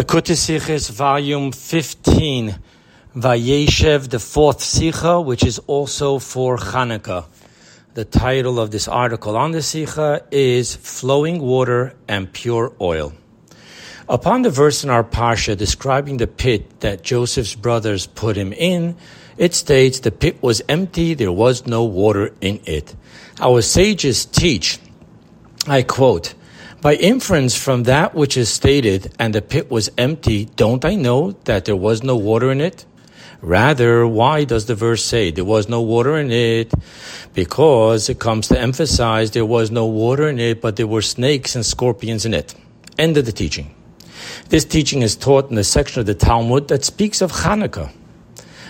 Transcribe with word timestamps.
Likutei 0.00 0.34
Sichos, 0.34 0.90
volume 0.90 1.52
15, 1.52 2.58
Vayeshev, 3.14 4.08
the 4.08 4.18
fourth 4.18 4.62
Sikha, 4.62 5.20
which 5.20 5.44
is 5.44 5.58
also 5.66 6.18
for 6.18 6.56
Hanukkah. 6.56 7.26
The 7.92 8.06
title 8.06 8.58
of 8.58 8.70
this 8.70 8.88
article 8.88 9.36
on 9.36 9.50
the 9.50 9.60
Sikha 9.60 10.22
is 10.30 10.74
Flowing 10.74 11.42
Water 11.42 11.94
and 12.08 12.32
Pure 12.32 12.72
Oil. 12.80 13.12
Upon 14.08 14.40
the 14.40 14.48
verse 14.48 14.82
in 14.82 14.88
our 14.88 15.04
Parsha 15.04 15.54
describing 15.54 16.16
the 16.16 16.26
pit 16.26 16.80
that 16.80 17.02
Joseph's 17.02 17.54
brothers 17.54 18.06
put 18.06 18.38
him 18.38 18.54
in, 18.54 18.96
it 19.36 19.52
states 19.52 20.00
the 20.00 20.10
pit 20.10 20.42
was 20.42 20.62
empty, 20.66 21.12
there 21.12 21.30
was 21.30 21.66
no 21.66 21.84
water 21.84 22.32
in 22.40 22.60
it. 22.64 22.96
Our 23.38 23.60
sages 23.60 24.24
teach, 24.24 24.78
I 25.66 25.82
quote, 25.82 26.32
by 26.80 26.94
inference 26.94 27.56
from 27.56 27.84
that 27.84 28.14
which 28.14 28.36
is 28.36 28.48
stated, 28.48 29.12
and 29.18 29.34
the 29.34 29.42
pit 29.42 29.70
was 29.70 29.90
empty, 29.98 30.46
don't 30.56 30.84
I 30.84 30.94
know 30.94 31.32
that 31.44 31.66
there 31.66 31.76
was 31.76 32.02
no 32.02 32.16
water 32.16 32.50
in 32.50 32.60
it? 32.60 32.86
Rather, 33.42 34.06
why 34.06 34.44
does 34.44 34.66
the 34.66 34.74
verse 34.74 35.02
say 35.04 35.30
there 35.30 35.44
was 35.44 35.68
no 35.68 35.80
water 35.80 36.18
in 36.18 36.30
it? 36.30 36.72
Because 37.32 38.08
it 38.08 38.18
comes 38.18 38.48
to 38.48 38.58
emphasize 38.58 39.30
there 39.30 39.46
was 39.46 39.70
no 39.70 39.86
water 39.86 40.28
in 40.28 40.38
it, 40.38 40.60
but 40.60 40.76
there 40.76 40.86
were 40.86 41.02
snakes 41.02 41.54
and 41.54 41.64
scorpions 41.64 42.26
in 42.26 42.34
it. 42.34 42.54
End 42.98 43.16
of 43.16 43.24
the 43.24 43.32
teaching. 43.32 43.74
This 44.50 44.64
teaching 44.64 45.02
is 45.02 45.16
taught 45.16 45.48
in 45.48 45.56
the 45.56 45.64
section 45.64 46.00
of 46.00 46.06
the 46.06 46.14
Talmud 46.14 46.68
that 46.68 46.84
speaks 46.84 47.22
of 47.22 47.32
Hanukkah. 47.32 47.90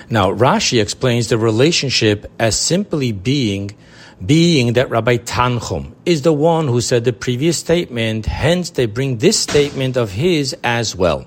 Now, 0.08 0.33
Rashi 0.33 0.80
explains 0.80 1.28
the 1.28 1.38
relationship 1.38 2.30
as 2.38 2.58
simply 2.58 3.12
being 3.12 3.77
being 4.24 4.74
that 4.74 4.91
Rabbi 4.91 5.16
Tanchum 5.19 5.92
is 6.05 6.23
the 6.23 6.33
one 6.33 6.69
who 6.69 6.80
said 6.80 7.05
the 7.05 7.12
previous 7.12 7.56
statement, 7.56 8.27
hence 8.27 8.70
they 8.70 8.87
bring 8.87 9.19
this 9.19 9.38
statement 9.38 9.97
of 9.97 10.11
his 10.12 10.55
as 10.62 10.95
well. 10.95 11.27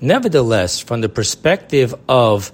Nevertheless, 0.00 0.80
from 0.80 1.00
the 1.00 1.08
perspective 1.08 1.94
of 2.08 2.52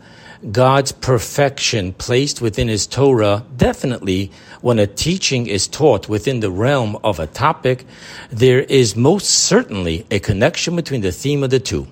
God's 0.50 0.92
perfection 0.92 1.92
placed 1.94 2.40
within 2.40 2.68
His 2.68 2.86
Torah, 2.86 3.44
definitely 3.56 4.30
when 4.60 4.78
a 4.78 4.86
teaching 4.86 5.46
is 5.46 5.68
taught 5.68 6.08
within 6.08 6.40
the 6.40 6.50
realm 6.50 6.96
of 7.02 7.18
a 7.18 7.26
topic, 7.26 7.86
there 8.30 8.60
is 8.60 8.96
most 8.96 9.26
certainly 9.26 10.06
a 10.10 10.18
connection 10.18 10.76
between 10.76 11.00
the 11.00 11.12
theme 11.12 11.42
of 11.42 11.50
the 11.50 11.60
two. 11.60 11.86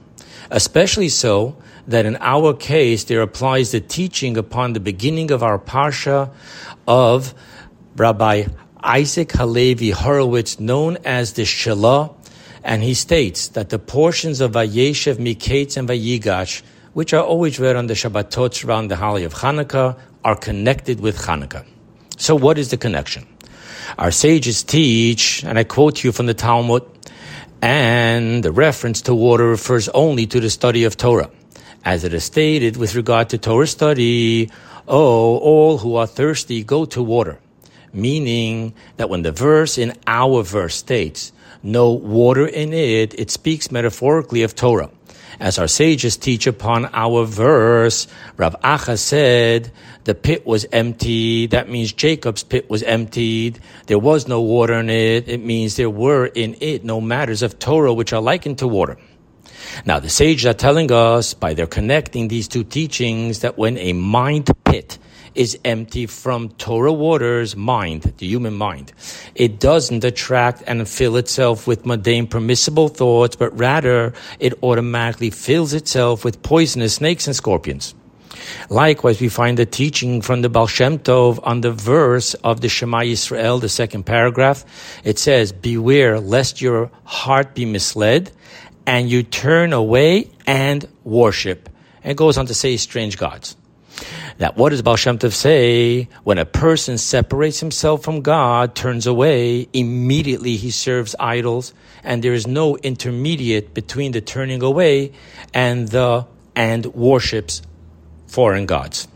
Especially 0.51 1.09
so 1.09 1.57
that 1.87 2.05
in 2.05 2.17
our 2.21 2.53
case, 2.53 3.05
there 3.05 3.23
applies 3.23 3.73
the 3.73 3.81
teaching 3.81 4.37
upon 4.37 4.73
the 4.73 4.81
beginning 4.81 5.31
of 5.31 5.43
our 5.43 5.59
Parsha 5.59 6.31
of 6.87 7.35
Rabbi 7.97 8.47
Isaac 8.83 9.33
Halevi 9.33 9.91
Horowitz, 9.91 10.59
known 10.59 10.97
as 11.05 11.35
the 11.35 11.43
Shelah, 11.43 12.15
and 12.65 12.83
he 12.83 12.95
states 12.95 13.49
that 13.49 13.69
the 13.69 13.79
portions 13.79 14.41
of 14.41 14.53
Vayeshev, 14.53 15.17
Miketz, 15.17 15.77
and 15.77 15.87
Vayigash, 15.87 16.63
which 16.95 17.13
are 17.13 17.23
always 17.23 17.61
read 17.61 17.77
on 17.77 17.89
the 17.89 17.95
Shabbatot 17.95 18.65
around 18.67 18.89
the 18.89 18.97
holiday 18.97 19.27
of 19.27 19.35
Hanukkah, 19.35 19.99
are 20.25 20.37
connected 20.37 21.01
with 21.01 21.19
Hanukkah. 21.19 21.67
So 22.17 22.35
what 22.35 22.57
is 22.57 22.71
the 22.71 22.79
connection? 22.79 23.27
Our 23.99 24.11
sages 24.11 24.63
teach, 24.63 25.45
and 25.45 25.59
I 25.59 25.65
quote 25.65 26.03
you 26.03 26.13
from 26.13 26.25
the 26.25 26.35
Talmud, 26.35 26.85
and 27.61 28.43
the 28.43 28.53
reference 28.53 29.03
to 29.03 29.15
water 29.15 29.49
refers 29.49 29.91
only 29.91 30.27
to 30.29 30.41
the 30.41 30.49
study 30.49 30.85
of 30.85 30.97
Torah. 30.97 31.31
As 31.85 32.05
it 32.05 32.15
is 32.15 32.25
stated 32.25 32.79
with 32.79 32.95
regard 32.95 33.29
to 33.31 33.39
Torah 33.39 33.67
study, 33.67 34.51
oh, 34.89 35.37
all 35.37 35.77
who 35.77 35.97
are 35.97 36.07
thirsty 36.07 36.65
go 36.65 36.87
to 36.87 37.03
water 37.03 37.39
meaning 37.93 38.75
that 38.97 39.11
when 39.11 39.23
the 39.23 39.33
verse 39.33 39.79
in 39.79 39.95
our 40.07 40.43
verse 40.43 40.77
states 40.77 41.33
no 41.63 41.93
water 41.93 42.47
in 42.47 42.73
it, 42.73 43.19
it 43.19 43.31
speaks 43.31 43.71
metaphorically 43.71 44.43
of 44.43 44.55
Torah. 44.55 44.91
As 45.41 45.59
our 45.59 45.69
sages 45.69 46.17
teach 46.17 46.47
upon 46.47 46.87
our 46.93 47.25
verse, 47.25 48.07
Rav 48.37 48.55
Acha 48.63 48.99
said, 48.99 49.73
the 50.05 50.15
pit 50.15 50.45
was 50.45 50.67
empty. 50.73 51.47
That 51.47 51.69
means 51.69 51.93
Jacob's 51.93 52.43
pit 52.43 52.69
was 52.69 52.83
emptied. 52.83 53.61
There 53.87 53.99
was 53.99 54.27
no 54.27 54.41
water 54.41 54.75
in 54.75 54.91
it. 54.91 55.29
It 55.29 55.43
means 55.43 55.77
there 55.77 55.91
were 55.91 56.27
in 56.27 56.57
it 56.61 56.85
no 56.85 57.01
matters 57.01 57.43
of 57.43 57.59
Torah 57.59 57.95
which 57.95 58.13
are 58.13 58.21
likened 58.21 58.59
to 58.59 58.69
water. 58.69 58.99
Now, 59.87 60.01
the 60.01 60.09
sages 60.09 60.47
are 60.47 60.55
telling 60.55 60.91
us 60.91 61.35
by 61.35 61.55
their 61.55 61.69
connecting 61.69 62.29
these 62.29 62.49
two 62.49 62.65
teachings 62.65 63.41
that 63.41 63.57
when 63.57 63.79
a 63.79 63.93
mind 63.93 64.51
pit 64.65 64.99
is 65.35 65.59
empty 65.65 66.07
from 66.07 66.51
Torah 66.51 66.93
waters, 66.93 67.57
mind, 67.57 68.03
the 68.19 68.27
human 68.27 68.55
mind. 68.55 68.93
It 69.35 69.59
doesn't 69.59 70.05
attract 70.05 70.63
and 70.67 70.89
fill 70.89 71.17
itself 71.17 71.67
with 71.67 71.87
mundane 71.87 72.27
permissible 72.27 72.89
thoughts, 72.89 73.37
but 73.37 73.57
rather 73.59 74.13
it 74.39 74.55
automatically 74.63 75.31
fills 75.31 75.73
itself 75.73 76.25
with 76.25 76.43
poisonous 76.43 76.95
snakes 76.95 77.27
and 77.27 77.37
scorpions. 77.37 77.95
Likewise, 78.71 79.21
we 79.21 79.29
find 79.29 79.59
the 79.59 79.67
teaching 79.67 80.23
from 80.23 80.43
the 80.43 80.49
Baal 80.49 80.67
Shem 80.67 80.99
Tov 80.99 81.39
on 81.43 81.61
the 81.61 81.73
verse 81.73 82.35
of 82.35 82.61
the 82.61 82.69
Shema 82.69 83.01
Yisrael, 83.01 83.61
the 83.61 83.69
second 83.69 84.05
paragraph. 84.05 84.65
It 85.05 85.19
says, 85.19 85.53
Beware 85.53 86.21
lest 86.21 86.61
your 86.61 86.91
heart 87.05 87.55
be 87.55 87.65
misled 87.65 88.33
and 88.87 89.09
you 89.09 89.23
turn 89.23 89.73
away 89.73 90.31
and 90.47 90.87
worship. 91.05 91.69
And 92.05 92.19
goes 92.19 92.37
on 92.37 92.47
to 92.47 92.55
say 92.55 92.77
strange 92.77 93.17
gods. 93.17 93.57
That 94.39 94.57
what 94.57 94.71
does 94.71 94.83
Baal 94.83 94.97
Shem 94.97 95.19
Tov 95.19 95.33
say? 95.33 96.09
When 96.25 96.39
a 96.39 96.45
person 96.45 96.99
separates 96.99 97.61
himself 97.61 98.03
from 98.03 98.23
God, 98.23 98.75
turns 98.75 99.07
away, 99.07 99.69
immediately 99.73 100.57
he 100.57 100.71
serves 100.71 101.15
idols, 101.21 101.75
and 102.03 102.23
there 102.23 102.35
is 102.35 102.47
no 102.47 102.77
intermediate 102.79 103.75
between 103.75 104.13
the 104.13 104.21
turning 104.21 104.63
away 104.63 105.13
and 105.55 105.89
the 105.89 106.27
and 106.55 106.87
worships 106.87 107.63
foreign 108.27 108.67
gods. 108.67 109.09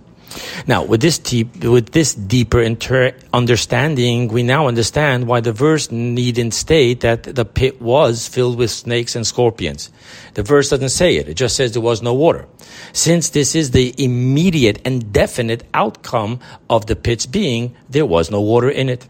Now, 0.67 0.85
with 0.85 1.01
this 1.01 1.19
deep, 1.19 1.65
with 1.65 1.93
this 1.93 2.15
deeper 2.15 2.61
inter- 2.61 3.15
understanding, 3.33 4.29
we 4.29 4.43
now 4.43 4.67
understand 4.67 5.27
why 5.27 5.41
the 5.41 5.53
verse 5.53 5.91
needn't 5.91 6.55
state 6.55 7.01
that 7.01 7.23
the 7.23 7.45
pit 7.45 7.81
was 7.81 8.27
filled 8.27 8.59
with 8.59 8.71
snakes 8.71 9.15
and 9.15 9.27
scorpions. 9.27 9.91
The 10.35 10.43
verse 10.43 10.71
doesn't 10.71 10.91
say 10.91 11.17
it; 11.17 11.29
it 11.29 11.35
just 11.35 11.57
says 11.57 11.73
there 11.73 11.83
was 11.83 12.03
no 12.03 12.15
water. 12.15 12.47
Since 12.93 13.31
this 13.31 13.55
is 13.55 13.71
the 13.71 13.95
immediate 13.97 14.81
and 14.85 15.13
definite 15.13 15.65
outcome 15.73 16.41
of 16.69 16.87
the 16.87 16.97
pit's 16.97 17.27
being, 17.27 17.77
there 17.89 18.07
was 18.07 18.31
no 18.31 18.41
water 18.41 18.71
in 18.71 18.89
it. 18.89 19.07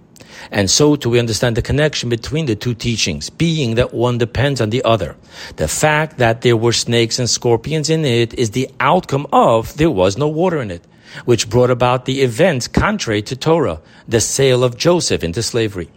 And 0.51 0.71
so 0.71 0.97
too 0.97 1.11
we 1.11 1.19
understand 1.19 1.57
the 1.57 1.63
connection 1.63 2.11
between 2.11 2.45
the 2.45 2.55
two 2.55 2.75
teachings, 2.75 3.31
being 3.31 3.77
that 3.77 3.95
one 3.95 4.19
depends 4.19 4.61
on 4.61 4.69
the 4.69 4.85
other. 4.85 5.17
The 5.57 5.69
fact 5.69 6.19
that 6.19 6.43
there 6.43 6.57
were 6.57 6.73
snakes 6.73 7.19
and 7.19 7.31
scorpions 7.31 7.89
in 7.89 8.05
it 8.05 8.35
is 8.35 8.51
the 8.51 8.69
outcome 8.79 9.27
of 9.33 9.75
there 9.79 9.91
was 9.91 10.19
no 10.19 10.29
water 10.29 10.61
in 10.61 10.71
it 10.71 10.85
which 11.25 11.49
brought 11.49 11.71
about 11.71 12.05
the 12.05 12.23
events 12.23 12.69
contrary 12.69 13.23
to 13.23 13.37
Torah, 13.37 13.81
the 14.07 14.21
sale 14.21 14.63
of 14.63 14.77
Joseph 14.77 15.25
into 15.25 15.43
slavery. 15.43 15.89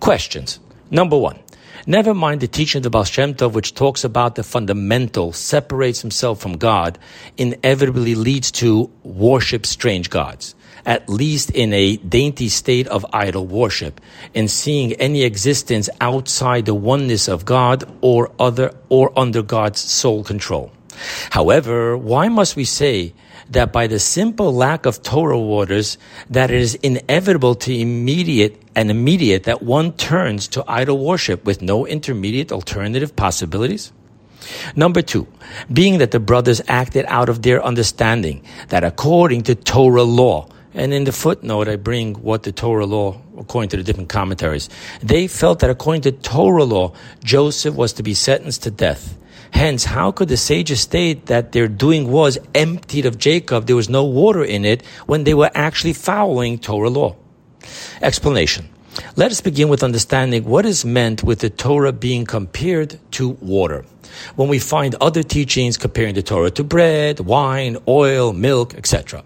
Questions. 0.00 0.60
Number 0.90 1.18
one. 1.18 1.38
Never 1.88 2.14
mind 2.14 2.40
the 2.40 2.48
teaching 2.48 2.80
of 2.80 2.82
the 2.82 2.90
Baal 2.90 3.04
Shem 3.04 3.34
Tov, 3.34 3.52
which 3.52 3.74
talks 3.74 4.02
about 4.02 4.34
the 4.34 4.42
fundamental, 4.42 5.32
separates 5.32 6.02
himself 6.02 6.40
from 6.40 6.56
God, 6.56 6.98
inevitably 7.36 8.16
leads 8.16 8.50
to 8.52 8.90
worship 9.04 9.64
strange 9.64 10.10
gods, 10.10 10.56
at 10.84 11.08
least 11.08 11.50
in 11.50 11.72
a 11.72 11.96
dainty 11.98 12.48
state 12.48 12.88
of 12.88 13.06
idol 13.12 13.46
worship, 13.46 14.00
in 14.34 14.48
seeing 14.48 14.94
any 14.94 15.22
existence 15.22 15.88
outside 16.00 16.66
the 16.66 16.74
oneness 16.74 17.28
of 17.28 17.44
God 17.44 17.84
or 18.00 18.32
other, 18.40 18.74
or 18.88 19.16
under 19.16 19.42
God's 19.42 19.78
sole 19.78 20.24
control. 20.24 20.72
However, 21.30 21.96
why 21.96 22.28
must 22.28 22.56
we 22.56 22.64
say 22.64 23.14
that 23.50 23.72
by 23.72 23.86
the 23.86 23.98
simple 23.98 24.52
lack 24.52 24.86
of 24.86 25.02
Torah 25.02 25.38
waters, 25.38 25.98
that 26.30 26.50
it 26.50 26.60
is 26.60 26.74
inevitable 26.76 27.54
to 27.56 27.72
immediate 27.72 28.60
and 28.74 28.90
immediate 28.90 29.44
that 29.44 29.62
one 29.62 29.92
turns 29.92 30.48
to 30.48 30.64
idol 30.66 30.98
worship 30.98 31.44
with 31.44 31.62
no 31.62 31.86
intermediate 31.86 32.52
alternative 32.52 33.14
possibilities? 33.14 33.92
Number 34.74 35.02
two, 35.02 35.26
being 35.72 35.98
that 35.98 36.10
the 36.10 36.20
brothers 36.20 36.60
acted 36.68 37.04
out 37.08 37.28
of 37.28 37.42
their 37.42 37.64
understanding 37.64 38.42
that 38.68 38.84
according 38.84 39.42
to 39.44 39.54
Torah 39.54 40.02
law, 40.02 40.48
and 40.74 40.92
in 40.92 41.04
the 41.04 41.12
footnote, 41.12 41.68
I 41.68 41.76
bring 41.76 42.14
what 42.16 42.42
the 42.42 42.52
Torah 42.52 42.84
law, 42.84 43.20
according 43.38 43.70
to 43.70 43.76
the 43.78 43.82
different 43.82 44.10
commentaries, 44.10 44.68
they 45.02 45.26
felt 45.26 45.60
that 45.60 45.70
according 45.70 46.02
to 46.02 46.12
Torah 46.12 46.64
law, 46.64 46.92
Joseph 47.24 47.74
was 47.74 47.94
to 47.94 48.02
be 48.02 48.12
sentenced 48.12 48.62
to 48.64 48.70
death. 48.70 49.16
Hence, 49.56 49.84
how 49.84 50.12
could 50.12 50.28
the 50.28 50.36
sages 50.36 50.82
state 50.82 51.26
that 51.26 51.52
their 51.52 51.66
doing 51.66 52.12
was 52.12 52.36
emptied 52.54 53.06
of 53.06 53.16
Jacob, 53.16 53.64
there 53.64 53.74
was 53.74 53.88
no 53.88 54.04
water 54.04 54.44
in 54.44 54.66
it, 54.66 54.84
when 55.06 55.24
they 55.24 55.32
were 55.32 55.50
actually 55.54 55.94
following 55.94 56.58
Torah 56.58 56.90
law? 56.90 57.16
Explanation. 58.02 58.68
Let 59.16 59.30
us 59.30 59.40
begin 59.40 59.70
with 59.70 59.82
understanding 59.82 60.44
what 60.44 60.66
is 60.66 60.84
meant 60.84 61.24
with 61.24 61.38
the 61.38 61.48
Torah 61.48 61.92
being 61.92 62.26
compared 62.26 63.00
to 63.12 63.30
water. 63.40 63.86
When 64.34 64.48
we 64.48 64.58
find 64.58 64.94
other 65.00 65.22
teachings 65.22 65.78
comparing 65.78 66.14
the 66.14 66.22
Torah 66.22 66.50
to 66.50 66.62
bread, 66.62 67.20
wine, 67.20 67.78
oil, 67.88 68.34
milk, 68.34 68.74
etc. 68.74 69.24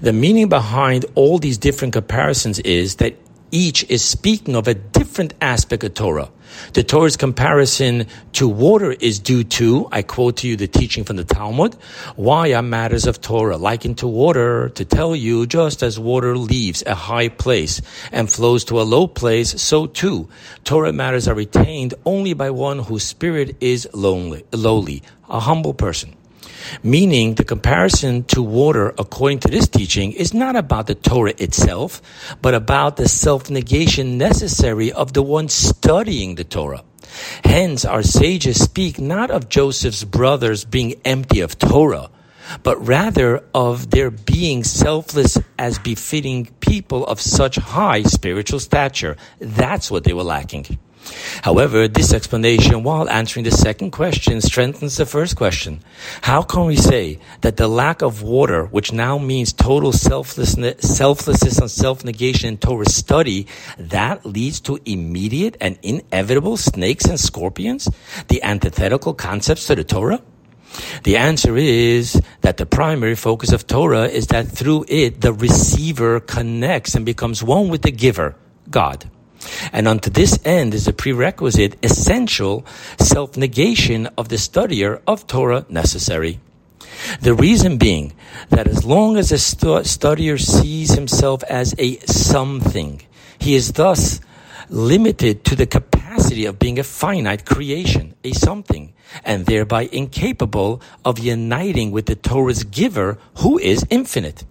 The 0.00 0.12
meaning 0.12 0.48
behind 0.48 1.06
all 1.16 1.38
these 1.38 1.58
different 1.58 1.92
comparisons 1.92 2.60
is 2.60 2.94
that 2.96 3.16
each 3.50 3.84
is 3.88 4.04
speaking 4.04 4.56
of 4.56 4.68
a 4.68 4.74
different 4.74 5.34
aspect 5.40 5.84
of 5.84 5.94
Torah. 5.94 6.30
The 6.72 6.82
Torah's 6.82 7.16
comparison 7.16 8.06
to 8.32 8.48
water 8.48 8.92
is 8.92 9.18
due 9.18 9.44
to, 9.44 9.88
I 9.92 10.02
quote 10.02 10.38
to 10.38 10.48
you 10.48 10.56
the 10.56 10.66
teaching 10.66 11.04
from 11.04 11.16
the 11.16 11.24
Talmud, 11.24 11.76
why 12.16 12.54
are 12.54 12.62
matters 12.62 13.06
of 13.06 13.20
Torah 13.20 13.56
likened 13.56 13.98
to 13.98 14.08
water 14.08 14.68
to 14.70 14.84
tell 14.84 15.14
you 15.14 15.46
just 15.46 15.82
as 15.82 15.98
water 15.98 16.36
leaves 16.36 16.82
a 16.86 16.94
high 16.94 17.28
place 17.28 17.80
and 18.12 18.30
flows 18.30 18.64
to 18.64 18.80
a 18.80 18.82
low 18.82 19.06
place, 19.06 19.60
so 19.62 19.86
too 19.86 20.28
Torah 20.64 20.92
matters 20.92 21.28
are 21.28 21.34
retained 21.34 21.94
only 22.04 22.34
by 22.34 22.50
one 22.50 22.80
whose 22.80 23.04
spirit 23.04 23.56
is 23.60 23.88
lonely, 23.92 24.44
lowly, 24.52 25.02
a 25.28 25.40
humble 25.40 25.74
person. 25.74 26.14
Meaning, 26.82 27.34
the 27.34 27.44
comparison 27.44 28.24
to 28.24 28.42
water, 28.42 28.94
according 28.98 29.40
to 29.40 29.48
this 29.48 29.68
teaching, 29.68 30.12
is 30.12 30.34
not 30.34 30.56
about 30.56 30.86
the 30.86 30.94
Torah 30.94 31.34
itself, 31.38 32.00
but 32.42 32.54
about 32.54 32.96
the 32.96 33.08
self 33.08 33.50
negation 33.50 34.18
necessary 34.18 34.92
of 34.92 35.12
the 35.12 35.22
one 35.22 35.48
studying 35.48 36.34
the 36.34 36.44
Torah. 36.44 36.84
Hence, 37.44 37.84
our 37.84 38.02
sages 38.02 38.62
speak 38.62 39.00
not 39.00 39.30
of 39.30 39.48
Joseph's 39.48 40.04
brothers 40.04 40.64
being 40.64 40.94
empty 41.04 41.40
of 41.40 41.58
Torah, 41.58 42.10
but 42.62 42.84
rather 42.86 43.44
of 43.54 43.90
their 43.90 44.10
being 44.10 44.64
selfless 44.64 45.38
as 45.58 45.78
befitting 45.78 46.46
people 46.60 47.06
of 47.06 47.20
such 47.20 47.56
high 47.56 48.02
spiritual 48.02 48.60
stature. 48.60 49.16
That's 49.38 49.90
what 49.90 50.04
they 50.04 50.12
were 50.12 50.24
lacking. 50.24 50.78
However, 51.42 51.88
this 51.88 52.12
explanation, 52.12 52.82
while 52.82 53.08
answering 53.08 53.44
the 53.44 53.50
second 53.50 53.90
question, 53.92 54.40
strengthens 54.40 54.96
the 54.96 55.06
first 55.06 55.36
question. 55.36 55.80
How 56.22 56.42
can 56.42 56.66
we 56.66 56.76
say 56.76 57.18
that 57.40 57.56
the 57.56 57.68
lack 57.68 58.02
of 58.02 58.22
water, 58.22 58.66
which 58.66 58.92
now 58.92 59.18
means 59.18 59.52
total 59.52 59.92
selflessness, 59.92 60.96
selflessness 60.96 61.58
and 61.58 61.70
self-negation 61.70 62.48
in 62.48 62.58
Torah 62.58 62.88
study, 62.88 63.46
that 63.78 64.26
leads 64.26 64.60
to 64.60 64.78
immediate 64.84 65.56
and 65.60 65.78
inevitable 65.82 66.56
snakes 66.56 67.06
and 67.06 67.18
scorpions, 67.18 67.88
the 68.28 68.42
antithetical 68.42 69.14
concepts 69.14 69.66
to 69.66 69.74
the 69.74 69.84
Torah? 69.84 70.20
The 71.02 71.16
answer 71.16 71.56
is 71.56 72.20
that 72.42 72.56
the 72.56 72.66
primary 72.66 73.16
focus 73.16 73.52
of 73.52 73.66
Torah 73.66 74.06
is 74.06 74.28
that 74.28 74.46
through 74.46 74.84
it, 74.88 75.20
the 75.20 75.32
receiver 75.32 76.20
connects 76.20 76.94
and 76.94 77.04
becomes 77.04 77.42
one 77.42 77.68
with 77.68 77.82
the 77.82 77.90
giver, 77.90 78.36
God. 78.70 79.10
And 79.72 79.88
unto 79.88 80.10
this 80.10 80.38
end 80.44 80.74
is 80.74 80.86
a 80.86 80.92
prerequisite, 80.92 81.76
essential 81.82 82.64
self-negation 82.98 84.08
of 84.18 84.28
the 84.28 84.36
studier 84.36 85.00
of 85.06 85.26
Torah 85.26 85.66
necessary. 85.68 86.40
The 87.20 87.34
reason 87.34 87.78
being 87.78 88.12
that 88.50 88.66
as 88.66 88.84
long 88.84 89.16
as 89.16 89.32
a 89.32 89.38
stu- 89.38 89.84
studier 89.84 90.38
sees 90.38 90.92
himself 90.92 91.42
as 91.44 91.74
a 91.78 91.98
something, 92.00 93.02
he 93.38 93.54
is 93.54 93.72
thus 93.72 94.20
limited 94.68 95.44
to 95.44 95.56
the 95.56 95.66
capacity 95.66 96.44
of 96.44 96.58
being 96.58 96.78
a 96.78 96.84
finite 96.84 97.44
creation, 97.44 98.14
a 98.22 98.32
something, 98.32 98.92
and 99.24 99.46
thereby 99.46 99.88
incapable 99.92 100.80
of 101.04 101.18
uniting 101.18 101.90
with 101.90 102.06
the 102.06 102.14
Torah's 102.14 102.64
giver, 102.64 103.18
who 103.38 103.58
is 103.58 103.84
infinite. 103.90 104.44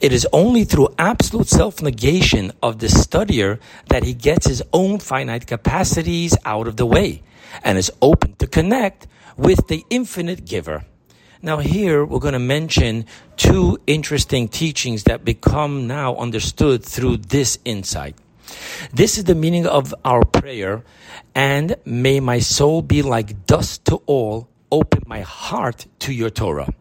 It 0.00 0.12
is 0.12 0.26
only 0.32 0.64
through 0.64 0.94
absolute 0.98 1.48
self-negation 1.48 2.52
of 2.62 2.78
the 2.78 2.86
studier 2.86 3.58
that 3.88 4.04
he 4.04 4.14
gets 4.14 4.46
his 4.46 4.62
own 4.72 4.98
finite 4.98 5.46
capacities 5.46 6.36
out 6.44 6.66
of 6.66 6.76
the 6.76 6.86
way 6.86 7.22
and 7.62 7.78
is 7.78 7.92
open 8.02 8.34
to 8.36 8.46
connect 8.46 9.06
with 9.36 9.68
the 9.68 9.84
infinite 9.90 10.44
giver. 10.44 10.84
Now 11.42 11.58
here 11.58 12.04
we're 12.04 12.20
going 12.20 12.32
to 12.32 12.38
mention 12.38 13.06
two 13.36 13.78
interesting 13.86 14.48
teachings 14.48 15.04
that 15.04 15.24
become 15.24 15.86
now 15.86 16.16
understood 16.16 16.84
through 16.84 17.18
this 17.18 17.58
insight. 17.64 18.16
This 18.92 19.18
is 19.18 19.24
the 19.24 19.34
meaning 19.34 19.66
of 19.66 19.94
our 20.04 20.24
prayer, 20.24 20.84
and 21.34 21.76
may 21.84 22.20
my 22.20 22.38
soul 22.38 22.80
be 22.80 23.02
like 23.02 23.46
dust 23.46 23.84
to 23.86 23.96
all, 24.06 24.48
open 24.70 25.02
my 25.06 25.20
heart 25.20 25.86
to 26.00 26.12
your 26.12 26.30
Torah. 26.30 26.72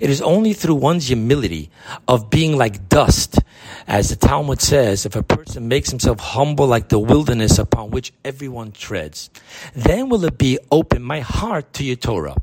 It 0.00 0.10
is 0.10 0.22
only 0.22 0.52
through 0.52 0.76
one's 0.76 1.08
humility 1.08 1.70
of 2.06 2.30
being 2.30 2.56
like 2.56 2.88
dust, 2.88 3.38
as 3.86 4.10
the 4.10 4.16
Talmud 4.16 4.60
says, 4.60 5.06
if 5.06 5.16
a 5.16 5.22
person 5.22 5.68
makes 5.68 5.90
himself 5.90 6.20
humble 6.20 6.66
like 6.66 6.88
the 6.88 6.98
wilderness 6.98 7.58
upon 7.58 7.90
which 7.90 8.12
everyone 8.24 8.72
treads, 8.72 9.30
then 9.74 10.08
will 10.08 10.24
it 10.24 10.38
be 10.38 10.58
open 10.70 11.02
my 11.02 11.20
heart 11.20 11.72
to 11.74 11.84
your 11.84 11.96
Torah. 11.96 12.36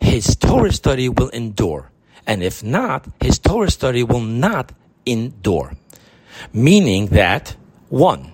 His 0.00 0.36
Torah 0.36 0.72
study 0.72 1.08
will 1.08 1.28
endure. 1.30 1.90
And 2.26 2.42
if 2.42 2.62
not, 2.62 3.06
his 3.20 3.38
Torah 3.38 3.70
study 3.70 4.02
will 4.02 4.20
not 4.20 4.72
endure. 5.04 5.74
Meaning 6.52 7.06
that, 7.08 7.56
one, 7.88 8.32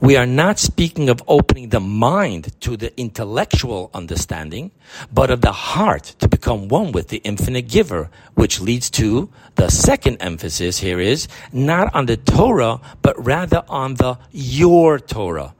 we 0.00 0.16
are 0.16 0.26
not 0.26 0.58
speaking 0.58 1.08
of 1.08 1.22
opening 1.28 1.68
the 1.70 1.80
mind 1.80 2.52
to 2.60 2.76
the 2.76 2.98
intellectual 2.98 3.90
understanding, 3.94 4.70
but 5.12 5.30
of 5.30 5.40
the 5.40 5.52
heart 5.52 6.14
to 6.18 6.28
become 6.28 6.68
one 6.68 6.92
with 6.92 7.08
the 7.08 7.18
infinite 7.18 7.68
giver, 7.68 8.10
which 8.34 8.60
leads 8.60 8.90
to 8.90 9.28
the 9.56 9.68
second 9.68 10.16
emphasis 10.20 10.78
here 10.78 11.00
is 11.00 11.28
not 11.52 11.94
on 11.94 12.06
the 12.06 12.16
Torah, 12.16 12.80
but 13.02 13.22
rather 13.24 13.64
on 13.68 13.94
the 13.94 14.18
your 14.32 14.98
Torah. 14.98 15.54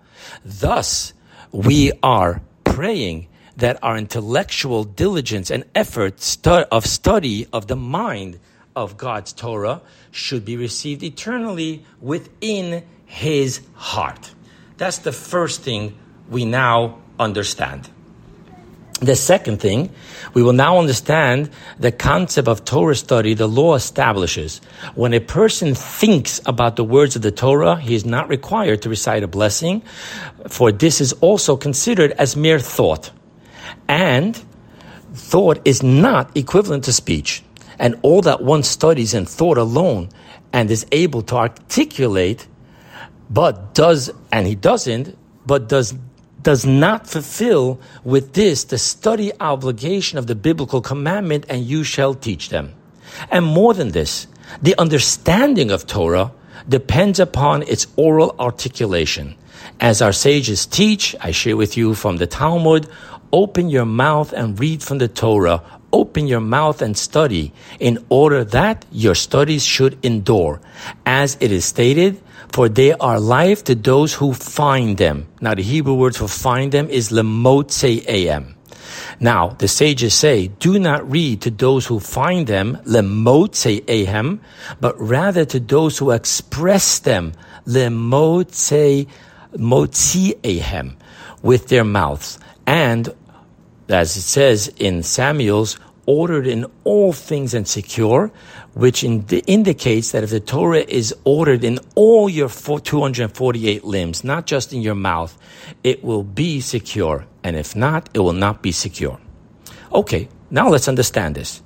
Thus, 0.44 1.12
we 1.52 1.92
are 2.02 2.40
praying 2.64 3.28
that 3.56 3.78
our 3.82 3.96
intellectual 3.96 4.84
diligence 4.84 5.50
and 5.50 5.64
effort 5.74 6.14
of 6.46 6.86
study 6.86 7.46
of 7.52 7.66
the 7.66 7.76
mind 7.76 8.38
of 8.74 8.96
God's 8.96 9.32
Torah 9.32 9.82
should 10.10 10.44
be 10.44 10.56
received 10.56 11.02
eternally 11.02 11.84
within 12.00 12.84
his 13.04 13.60
heart. 13.74 14.32
That's 14.76 14.98
the 14.98 15.12
first 15.12 15.62
thing 15.62 15.98
we 16.28 16.44
now 16.44 16.98
understand. 17.18 17.90
The 19.00 19.16
second 19.16 19.60
thing, 19.60 19.90
we 20.34 20.42
will 20.42 20.52
now 20.52 20.78
understand 20.78 21.50
the 21.78 21.90
concept 21.90 22.48
of 22.48 22.66
Torah 22.66 22.94
study 22.94 23.32
the 23.32 23.48
law 23.48 23.74
establishes. 23.74 24.60
When 24.94 25.14
a 25.14 25.20
person 25.20 25.74
thinks 25.74 26.38
about 26.44 26.76
the 26.76 26.84
words 26.84 27.16
of 27.16 27.22
the 27.22 27.30
Torah, 27.30 27.80
he 27.80 27.94
is 27.94 28.04
not 28.04 28.28
required 28.28 28.82
to 28.82 28.90
recite 28.90 29.22
a 29.22 29.28
blessing, 29.28 29.82
for 30.48 30.70
this 30.70 31.00
is 31.00 31.14
also 31.14 31.56
considered 31.56 32.12
as 32.12 32.36
mere 32.36 32.58
thought. 32.58 33.10
And 33.88 34.38
thought 35.14 35.60
is 35.64 35.82
not 35.82 36.36
equivalent 36.36 36.84
to 36.84 36.92
speech. 36.92 37.42
And 37.80 37.98
all 38.02 38.20
that 38.22 38.42
one 38.42 38.62
studies 38.62 39.14
in 39.14 39.26
thought 39.26 39.58
alone 39.58 40.10
and 40.52 40.70
is 40.70 40.86
able 40.92 41.22
to 41.22 41.36
articulate 41.36 42.46
but 43.30 43.74
does, 43.74 44.10
and 44.30 44.46
he 44.46 44.54
doesn't, 44.54 45.16
but 45.46 45.68
does 45.68 45.94
does 46.42 46.64
not 46.64 47.06
fulfill 47.06 47.80
with 48.02 48.32
this 48.32 48.64
the 48.64 48.78
study 48.78 49.30
obligation 49.40 50.18
of 50.18 50.26
the 50.26 50.34
biblical 50.34 50.80
commandment, 50.80 51.44
and 51.48 51.64
you 51.64 51.84
shall 51.84 52.14
teach 52.14 52.48
them. 52.48 52.72
And 53.30 53.44
more 53.44 53.74
than 53.74 53.90
this, 53.90 54.26
the 54.62 54.74
understanding 54.78 55.70
of 55.70 55.86
Torah 55.86 56.32
depends 56.68 57.20
upon 57.20 57.62
its 57.64 57.86
oral 57.96 58.34
articulation. 58.38 59.36
As 59.80 60.00
our 60.00 60.12
sages 60.12 60.66
teach, 60.66 61.14
I 61.20 61.30
share 61.30 61.56
with 61.56 61.76
you 61.76 61.94
from 61.94 62.16
the 62.16 62.26
Talmud, 62.26 62.88
open 63.32 63.68
your 63.68 63.84
mouth 63.84 64.32
and 64.32 64.58
read 64.58 64.82
from 64.82 64.98
the 64.98 65.08
Torah. 65.08 65.62
Open 65.92 66.26
your 66.26 66.40
mouth 66.40 66.82
and 66.82 66.96
study 66.96 67.52
in 67.78 68.04
order 68.08 68.44
that 68.44 68.84
your 68.92 69.14
studies 69.14 69.64
should 69.64 69.98
endure. 70.04 70.60
As 71.04 71.36
it 71.40 71.50
is 71.50 71.64
stated, 71.64 72.20
for 72.52 72.68
they 72.68 72.92
are 72.92 73.20
life 73.20 73.64
to 73.64 73.74
those 73.74 74.14
who 74.14 74.32
find 74.32 74.98
them. 74.98 75.26
Now, 75.40 75.54
the 75.54 75.62
Hebrew 75.62 75.94
word 75.94 76.16
for 76.16 76.28
find 76.28 76.72
them 76.72 76.88
is 76.88 77.10
lemotze 77.10 78.04
am. 78.08 78.56
Now, 79.20 79.50
the 79.50 79.68
sages 79.68 80.14
say, 80.14 80.48
do 80.48 80.78
not 80.78 81.08
read 81.08 81.42
to 81.42 81.50
those 81.50 81.86
who 81.86 82.00
find 82.00 82.46
them, 82.46 82.78
lemotze 82.84 83.84
ahem, 83.88 84.40
but 84.80 84.98
rather 84.98 85.44
to 85.44 85.60
those 85.60 85.98
who 85.98 86.10
express 86.10 86.98
them, 87.00 87.32
lemotze 87.66 89.06
motzi 89.52 90.34
ahem, 90.44 90.96
with 91.42 91.68
their 91.68 91.84
mouths. 91.84 92.38
And, 92.66 93.14
as 93.92 94.16
it 94.16 94.22
says 94.22 94.68
in 94.78 95.02
Samuel's, 95.02 95.78
ordered 96.06 96.46
in 96.46 96.66
all 96.84 97.12
things 97.12 97.54
and 97.54 97.68
secure, 97.68 98.32
which 98.74 99.04
indicates 99.04 100.12
that 100.12 100.24
if 100.24 100.30
the 100.30 100.40
Torah 100.40 100.84
is 100.86 101.14
ordered 101.24 101.62
in 101.62 101.78
all 101.94 102.28
your 102.28 102.48
248 102.48 103.84
limbs, 103.84 104.24
not 104.24 104.46
just 104.46 104.72
in 104.72 104.80
your 104.80 104.94
mouth, 104.94 105.36
it 105.84 106.02
will 106.02 106.24
be 106.24 106.60
secure. 106.60 107.26
And 107.44 107.54
if 107.56 107.76
not, 107.76 108.08
it 108.14 108.20
will 108.20 108.32
not 108.32 108.62
be 108.62 108.72
secure. 108.72 109.20
Okay, 109.92 110.28
now 110.50 110.68
let's 110.68 110.88
understand 110.88 111.34
this. 111.34 111.62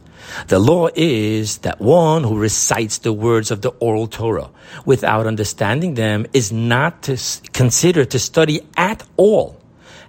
The 0.48 0.58
law 0.58 0.88
is 0.94 1.58
that 1.58 1.80
one 1.80 2.24
who 2.24 2.38
recites 2.38 2.98
the 2.98 3.12
words 3.12 3.50
of 3.50 3.60
the 3.60 3.70
oral 3.80 4.06
Torah 4.06 4.50
without 4.86 5.26
understanding 5.26 5.94
them 5.94 6.26
is 6.32 6.50
not 6.50 7.02
to 7.04 7.18
consider 7.52 8.04
to 8.06 8.18
study 8.18 8.62
at 8.76 9.02
all 9.16 9.60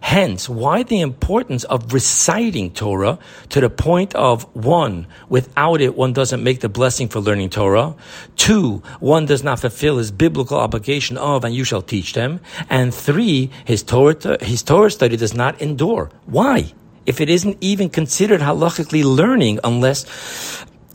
Hence, 0.06 0.48
why 0.48 0.84
the 0.84 1.02
importance 1.02 1.64
of 1.64 1.92
reciting 1.92 2.70
Torah 2.70 3.18
to 3.50 3.60
the 3.60 3.72
point 3.72 4.14
of 4.14 4.44
one, 4.56 5.08
without 5.30 5.82
it, 5.82 5.98
one 5.98 6.14
doesn't 6.14 6.44
make 6.44 6.60
the 6.60 6.70
blessing 6.70 7.08
for 7.08 7.20
learning 7.20 7.50
Torah. 7.50 7.96
Two, 8.36 8.84
one 9.00 9.26
does 9.26 9.44
not 9.44 9.60
fulfill 9.60 9.98
his 9.98 10.12
biblical 10.12 10.60
obligation 10.60 11.18
of, 11.18 11.44
and 11.44 11.56
you 11.56 11.64
shall 11.64 11.82
teach 11.82 12.14
them. 12.14 12.40
And 12.70 12.94
three, 12.94 13.50
his 13.66 13.82
Torah, 13.82 14.38
his 14.46 14.62
Torah 14.62 14.92
study 14.92 15.18
does 15.18 15.34
not 15.34 15.60
endure. 15.60 16.12
Why? 16.28 16.72
If 17.08 17.20
it 17.20 17.28
isn't 17.28 17.58
even 17.60 17.90
considered 17.90 18.42
halachically 18.42 19.04
learning 19.04 19.60
unless, 19.64 20.06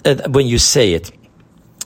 uh, 0.04 0.22
when 0.28 0.46
you 0.46 0.58
say 0.58 0.92
it. 0.92 1.10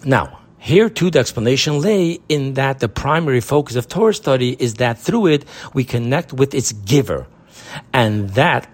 Now, 0.05 0.44
here 0.65 0.89
too, 0.89 1.11
the 1.11 1.19
explanation 1.19 1.83
lay 1.83 2.21
in 2.27 2.55
that 2.55 2.79
the 2.79 2.89
primary 2.89 3.43
focus 3.43 3.77
of 3.77 3.87
Torah 3.87 4.15
study 4.15 4.57
is 4.59 4.77
that 4.77 4.99
through 4.99 5.27
it 5.27 5.45
we 5.75 5.85
connect 5.85 6.33
with 6.33 6.55
its 6.55 6.73
giver. 6.73 7.27
And 7.93 8.31
that 8.31 8.67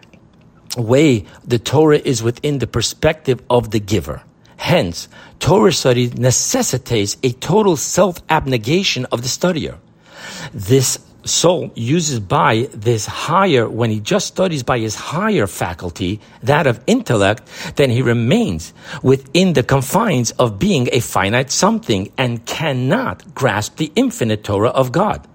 way 0.76 1.26
the 1.44 1.58
Torah 1.58 1.98
is 1.98 2.22
within 2.22 2.60
the 2.60 2.68
perspective 2.68 3.42
of 3.50 3.72
the 3.72 3.80
giver. 3.80 4.22
Hence, 4.56 5.08
Torah 5.40 5.72
study 5.72 6.10
necessitates 6.10 7.16
a 7.24 7.32
total 7.32 7.76
self-abnegation 7.76 9.06
of 9.06 9.22
the 9.22 9.28
studier. 9.28 9.78
This 10.54 11.00
soul 11.24 11.70
uses 11.74 12.20
by 12.20 12.68
this 12.72 13.06
higher, 13.06 13.68
when 13.68 13.90
he 13.90 14.00
just 14.00 14.26
studies 14.26 14.62
by 14.62 14.78
his 14.78 14.94
higher 14.94 15.46
faculty, 15.46 16.20
that 16.42 16.66
of 16.66 16.80
intellect, 16.86 17.42
then 17.76 17.90
he 17.90 18.02
remains 18.02 18.72
within 19.02 19.52
the 19.52 19.62
confines 19.62 20.30
of 20.32 20.58
being 20.58 20.88
a 20.92 21.00
finite 21.00 21.50
something 21.50 22.10
and 22.16 22.44
cannot 22.46 23.34
grasp 23.34 23.76
the 23.76 23.92
infinite 23.96 24.44
Torah 24.44 24.70
of 24.70 24.92
God. 24.92 25.26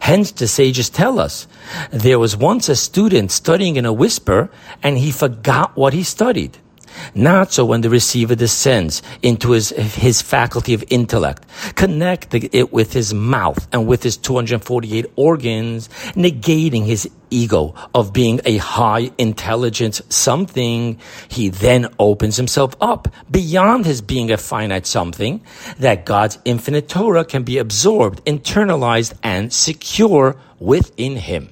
Hence, 0.00 0.32
the 0.32 0.48
sages 0.48 0.90
tell 0.90 1.18
us 1.18 1.46
there 1.90 2.18
was 2.18 2.36
once 2.36 2.68
a 2.68 2.76
student 2.76 3.30
studying 3.30 3.76
in 3.76 3.84
a 3.84 3.92
whisper 3.92 4.50
and 4.82 4.98
he 4.98 5.10
forgot 5.10 5.76
what 5.76 5.92
he 5.92 6.02
studied. 6.02 6.58
Not 7.14 7.52
so 7.52 7.64
when 7.64 7.80
the 7.80 7.90
receiver 7.90 8.34
descends 8.34 9.02
into 9.22 9.52
his, 9.52 9.70
his 9.70 10.22
faculty 10.22 10.74
of 10.74 10.84
intellect, 10.88 11.46
connecting 11.74 12.48
it 12.52 12.72
with 12.72 12.92
his 12.92 13.12
mouth 13.14 13.66
and 13.72 13.86
with 13.86 14.02
his 14.02 14.16
248 14.16 15.06
organs, 15.16 15.88
negating 16.14 16.84
his 16.84 17.08
ego 17.30 17.74
of 17.94 18.12
being 18.12 18.40
a 18.44 18.56
high 18.58 19.10
intelligence 19.18 20.00
something, 20.08 20.98
he 21.28 21.48
then 21.48 21.88
opens 21.98 22.36
himself 22.36 22.74
up 22.80 23.08
beyond 23.30 23.86
his 23.86 24.00
being 24.00 24.30
a 24.30 24.36
finite 24.36 24.86
something 24.86 25.40
that 25.78 26.06
God's 26.06 26.38
infinite 26.44 26.88
Torah 26.88 27.24
can 27.24 27.42
be 27.42 27.58
absorbed, 27.58 28.24
internalized, 28.24 29.14
and 29.22 29.52
secure 29.52 30.36
within 30.58 31.16
him. 31.16 31.50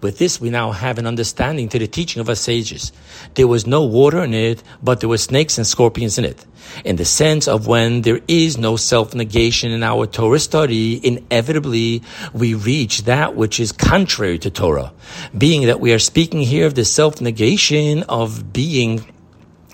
With 0.00 0.18
this, 0.18 0.40
we 0.40 0.50
now 0.50 0.72
have 0.72 0.98
an 0.98 1.06
understanding 1.06 1.68
to 1.70 1.78
the 1.78 1.86
teaching 1.86 2.20
of 2.20 2.28
our 2.28 2.34
sages. 2.34 2.92
There 3.34 3.48
was 3.48 3.66
no 3.66 3.84
water 3.84 4.22
in 4.22 4.34
it, 4.34 4.62
but 4.82 5.00
there 5.00 5.08
were 5.08 5.18
snakes 5.18 5.58
and 5.58 5.66
scorpions 5.66 6.18
in 6.18 6.24
it. 6.24 6.44
In 6.84 6.96
the 6.96 7.04
sense 7.04 7.46
of 7.46 7.66
when 7.66 8.02
there 8.02 8.20
is 8.26 8.58
no 8.58 8.76
self-negation 8.76 9.70
in 9.70 9.82
our 9.82 10.06
Torah 10.06 10.38
study, 10.38 11.00
inevitably 11.06 12.02
we 12.32 12.54
reach 12.54 13.02
that 13.04 13.36
which 13.36 13.60
is 13.60 13.72
contrary 13.72 14.38
to 14.38 14.50
Torah. 14.50 14.92
Being 15.36 15.66
that 15.66 15.80
we 15.80 15.92
are 15.92 15.98
speaking 15.98 16.40
here 16.40 16.66
of 16.66 16.74
the 16.74 16.84
self-negation 16.84 18.04
of 18.04 18.52
being 18.52 19.04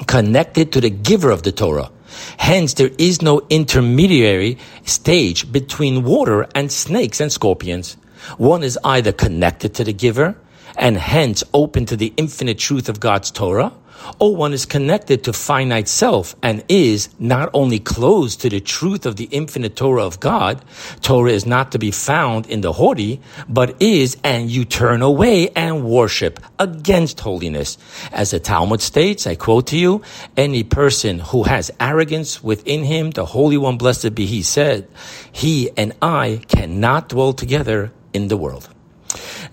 connected 0.06 0.73
to 0.73 0.80
the 0.80 0.90
giver 0.90 1.30
of 1.30 1.42
the 1.42 1.52
Torah. 1.52 1.90
Hence, 2.38 2.75
there 2.75 2.90
is 2.99 3.23
no 3.23 3.42
intermediary 3.50 4.59
stage 4.85 5.50
between 5.50 6.02
water 6.02 6.49
and 6.54 6.73
snakes 6.73 7.20
and 7.20 7.30
scorpions. 7.30 7.97
One 8.39 8.62
is 8.62 8.79
either 8.85 9.12
connected 9.12 9.75
to 9.75 9.85
the 9.85 9.93
giver 9.93 10.37
and 10.77 10.97
hence 10.97 11.45
open 11.53 11.87
to 11.87 11.97
the 11.97 12.12
infinite 12.17 12.59
truth 12.59 12.89
of 12.89 13.00
God's 13.00 13.31
Torah, 13.31 13.73
or 14.19 14.35
one 14.35 14.53
is 14.53 14.65
connected 14.65 15.25
to 15.25 15.33
finite 15.33 15.89
self 15.89 16.35
and 16.43 16.65
is 16.69 17.09
not 17.19 17.50
only 17.53 17.79
closed 17.79 18.41
to 18.41 18.49
the 18.49 18.61
truth 18.61 19.05
of 19.05 19.17
the 19.17 19.25
infinite 19.25 19.77
Torah 19.77 20.07
of 20.07 20.21
God, 20.21 20.65
Torah 21.03 21.33
is 21.33 21.45
not 21.45 21.73
to 21.73 21.79
be 21.79 21.91
found 21.91 22.47
in 22.47 22.62
the 22.62 22.73
haughty, 22.73 23.21
but 23.49 23.77
is, 23.81 24.17
and 24.25 24.50
you 24.50 24.65
turn 24.65 25.03
away 25.03 25.50
and 25.50 25.85
worship 25.85 26.41
against 26.59 27.21
holiness. 27.21 27.77
As 28.11 28.31
the 28.31 28.41
Talmud 28.41 28.81
states, 28.81 29.27
I 29.27 29.35
quote 29.35 29.67
to 29.69 29.79
you, 29.79 30.03
any 30.37 30.62
person 30.62 31.19
who 31.19 31.43
has 31.43 31.71
arrogance 31.79 32.43
within 32.43 32.85
him, 32.85 33.11
the 33.11 33.27
Holy 33.27 33.59
One, 33.59 33.77
blessed 33.77 34.15
be 34.15 34.27
he, 34.27 34.43
said, 34.43 34.89
he 35.31 35.71
and 35.77 35.93
I 36.00 36.41
cannot 36.49 37.11
dwell 37.11 37.35
together 37.35 37.93
in 38.12 38.29
the 38.29 38.37
world. 38.37 38.69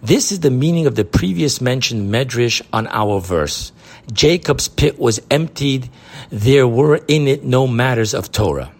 This 0.01 0.31
is 0.31 0.41
the 0.41 0.51
meaning 0.51 0.85
of 0.85 0.95
the 0.95 1.05
previous 1.05 1.59
mentioned 1.59 2.13
medrash 2.13 2.61
on 2.71 2.87
our 2.87 3.19
verse. 3.19 3.71
Jacob's 4.11 4.67
pit 4.67 4.99
was 4.99 5.19
emptied. 5.31 5.89
There 6.29 6.67
were 6.67 7.01
in 7.07 7.27
it 7.27 7.43
no 7.43 7.67
matters 7.67 8.13
of 8.13 8.31
Torah. 8.31 8.71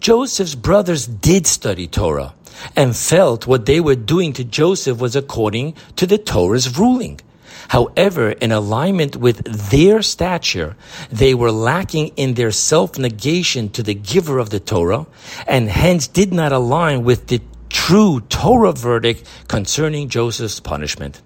Joseph's 0.00 0.54
brothers 0.54 1.06
did 1.06 1.46
study 1.46 1.86
Torah 1.86 2.34
and 2.76 2.96
felt 2.96 3.46
what 3.46 3.66
they 3.66 3.80
were 3.80 3.96
doing 3.96 4.32
to 4.34 4.44
Joseph 4.44 4.98
was 4.98 5.16
according 5.16 5.74
to 5.96 6.06
the 6.06 6.18
Torah's 6.18 6.78
ruling. 6.78 7.20
However, 7.68 8.30
in 8.30 8.52
alignment 8.52 9.16
with 9.16 9.42
their 9.70 10.02
stature, 10.02 10.76
they 11.10 11.34
were 11.34 11.50
lacking 11.50 12.08
in 12.16 12.34
their 12.34 12.52
self-negation 12.52 13.70
to 13.70 13.82
the 13.82 13.94
giver 13.94 14.38
of 14.38 14.50
the 14.50 14.60
Torah 14.60 15.06
and 15.48 15.68
hence 15.68 16.06
did 16.06 16.32
not 16.32 16.52
align 16.52 17.02
with 17.02 17.26
the 17.26 17.40
true 17.86 18.20
Torah 18.22 18.72
verdict 18.72 19.22
concerning 19.46 20.08
Joseph's 20.08 20.58
punishment. 20.58 21.22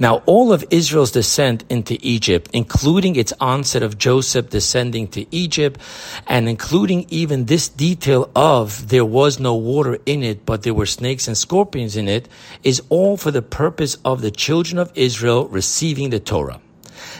Now, 0.00 0.24
all 0.26 0.52
of 0.52 0.64
Israel's 0.70 1.12
descent 1.12 1.62
into 1.70 1.96
Egypt, 2.02 2.50
including 2.52 3.14
its 3.14 3.32
onset 3.38 3.84
of 3.84 3.96
Joseph 3.96 4.50
descending 4.50 5.06
to 5.14 5.24
Egypt, 5.32 5.78
and 6.26 6.48
including 6.48 7.06
even 7.10 7.44
this 7.44 7.68
detail 7.68 8.28
of 8.34 8.88
there 8.88 9.04
was 9.04 9.38
no 9.38 9.54
water 9.54 9.98
in 10.04 10.24
it, 10.24 10.44
but 10.44 10.64
there 10.64 10.74
were 10.74 10.84
snakes 10.84 11.28
and 11.28 11.38
scorpions 11.38 11.96
in 11.96 12.08
it, 12.08 12.28
is 12.64 12.82
all 12.88 13.16
for 13.16 13.30
the 13.30 13.40
purpose 13.40 13.96
of 14.04 14.20
the 14.20 14.32
children 14.32 14.78
of 14.78 14.90
Israel 14.96 15.46
receiving 15.46 16.10
the 16.10 16.18
Torah. 16.18 16.60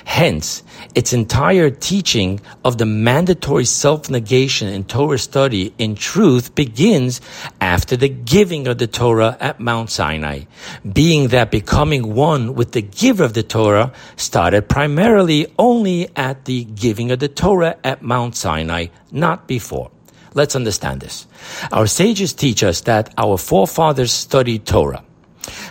Hence, 0.05 0.65
its 0.95 1.13
entire 1.13 1.71
teaching 1.71 2.41
of 2.65 2.79
the 2.79 2.87
mandatory 2.87 3.65
self-negation 3.65 4.69
in 4.69 4.85
Torah 4.85 5.19
study 5.19 5.73
in 5.79 5.95
truth 5.95 6.55
begins 6.55 7.21
after 7.61 7.97
the 7.97 8.09
giving 8.09 8.67
of 8.67 8.79
the 8.79 8.87
Torah 8.87 9.37
at 9.41 9.61
Mount 9.61 9.91
Sinai, 9.91 10.43
being 10.91 11.29
that 11.29 11.51
becoming 11.51 12.15
one 12.15 12.55
with 12.55 12.73
the 12.73 12.83
giver 12.83 13.25
of 13.25 13.35
the 13.35 13.43
Torah 13.43 13.93
started 14.17 14.69
primarily 14.69 15.53
only 15.59 16.09
at 16.17 16.45
the 16.45 16.65
giving 16.65 17.11
of 17.11 17.19
the 17.19 17.29
Torah 17.29 17.77
at 17.85 18.03
Mount 18.03 18.37
Sinai, 18.37 18.87
not 19.11 19.47
before. 19.47 19.91
Let's 20.35 20.57
understand 20.57 21.01
this. 21.01 21.27
Our 21.73 21.87
sages 21.87 22.33
teach 22.33 22.63
us 22.63 22.83
that 22.83 23.13
our 23.17 23.39
forefathers 23.39 24.13
studied 24.13 24.67
Torah. 24.67 25.05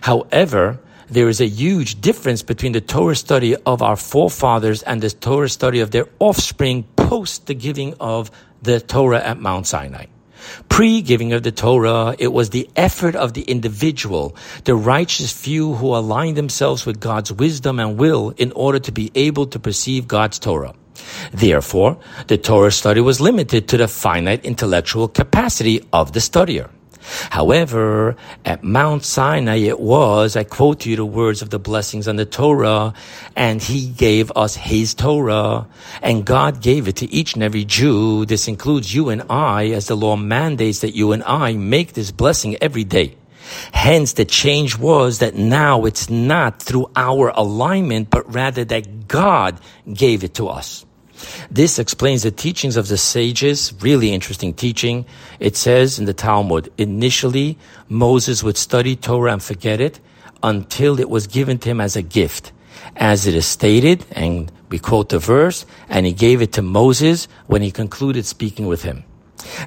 However, 0.01 0.79
there 1.09 1.29
is 1.29 1.39
a 1.39 1.47
huge 1.47 2.01
difference 2.01 2.43
between 2.43 2.73
the 2.73 2.81
Torah 2.81 3.15
study 3.15 3.55
of 3.55 3.81
our 3.81 3.95
forefathers 3.95 4.83
and 4.83 5.01
the 5.01 5.09
Torah 5.09 5.49
study 5.49 5.79
of 5.79 5.91
their 5.91 6.07
offspring 6.19 6.83
post 6.95 7.47
the 7.47 7.53
giving 7.53 7.93
of 7.99 8.31
the 8.61 8.79
Torah 8.79 9.23
at 9.23 9.39
Mount 9.39 9.67
Sinai. 9.67 10.05
Pre-giving 10.69 11.33
of 11.33 11.43
the 11.43 11.51
Torah, 11.51 12.15
it 12.19 12.31
was 12.31 12.49
the 12.49 12.69
effort 12.75 13.15
of 13.15 13.33
the 13.33 13.41
individual, 13.41 14.35
the 14.65 14.75
righteous 14.75 15.31
few 15.33 15.75
who 15.75 15.95
aligned 15.95 16.37
themselves 16.37 16.85
with 16.85 16.99
God's 16.99 17.31
wisdom 17.31 17.79
and 17.79 17.97
will 17.97 18.33
in 18.37 18.51
order 18.51 18.79
to 18.79 18.91
be 18.91 19.11
able 19.15 19.47
to 19.47 19.59
perceive 19.59 20.07
God's 20.07 20.39
Torah. 20.39 20.73
Therefore, 21.31 21.97
the 22.27 22.37
Torah 22.37 22.71
study 22.71 23.01
was 23.01 23.21
limited 23.21 23.67
to 23.69 23.77
the 23.77 23.87
finite 23.87 24.45
intellectual 24.45 25.07
capacity 25.07 25.85
of 25.93 26.13
the 26.13 26.19
studier. 26.19 26.69
However, 27.29 28.15
at 28.45 28.63
Mount 28.63 29.03
Sinai 29.03 29.57
it 29.57 29.79
was, 29.79 30.35
I 30.35 30.43
quote 30.43 30.81
to 30.81 30.89
you 30.89 30.95
the 30.95 31.05
words 31.05 31.41
of 31.41 31.49
the 31.49 31.59
blessings 31.59 32.07
on 32.07 32.15
the 32.15 32.25
Torah, 32.25 32.93
and 33.35 33.61
he 33.61 33.87
gave 33.87 34.31
us 34.35 34.55
his 34.55 34.93
Torah, 34.93 35.67
and 36.01 36.25
God 36.25 36.61
gave 36.61 36.87
it 36.87 36.97
to 36.97 37.11
each 37.11 37.35
and 37.35 37.43
every 37.43 37.65
Jew. 37.65 38.25
This 38.25 38.47
includes 38.47 38.93
you 38.93 39.09
and 39.09 39.23
I, 39.29 39.67
as 39.67 39.87
the 39.87 39.95
law 39.95 40.15
mandates 40.15 40.81
that 40.81 40.95
you 40.95 41.11
and 41.11 41.23
I 41.23 41.53
make 41.53 41.93
this 41.93 42.11
blessing 42.11 42.57
every 42.61 42.83
day. 42.83 43.15
Hence, 43.71 44.13
the 44.13 44.25
change 44.25 44.77
was 44.77 45.19
that 45.19 45.35
now 45.35 45.85
it's 45.85 46.09
not 46.09 46.61
through 46.61 46.91
our 46.95 47.29
alignment, 47.29 48.09
but 48.09 48.33
rather 48.33 48.65
that 48.65 49.07
God 49.07 49.59
gave 49.91 50.23
it 50.23 50.33
to 50.35 50.49
us. 50.49 50.87
This 51.50 51.79
explains 51.79 52.24
the 52.24 52.31
teachings 52.31 52.77
of 52.77 52.88
the 52.88 52.97
sages, 52.97 53.74
really 53.81 54.13
interesting 54.13 54.53
teaching. 54.53 55.05
It 55.39 55.55
says 55.55 56.00
in 56.00 56.05
the 56.05 56.13
Talmud, 56.13 56.71
initially 56.77 57.57
Moses 57.89 58.43
would 58.43 58.57
study 58.57 58.95
Torah 58.95 59.33
and 59.33 59.43
forget 59.43 59.81
it 59.81 60.00
until 60.43 61.00
it 61.00 61.09
was 61.09 61.27
given 61.27 61.57
to 61.59 61.69
him 61.69 61.81
as 61.81 61.95
a 61.95 62.01
gift. 62.01 62.51
As 62.95 63.27
it 63.27 63.33
is 63.33 63.45
stated, 63.45 64.05
and 64.12 64.51
we 64.69 64.79
quote 64.79 65.09
the 65.09 65.19
verse, 65.19 65.65
and 65.89 66.05
he 66.05 66.13
gave 66.13 66.41
it 66.41 66.53
to 66.53 66.62
Moses 66.62 67.27
when 67.47 67.62
he 67.62 67.71
concluded 67.71 68.25
speaking 68.25 68.67
with 68.67 68.83
him. 68.83 69.03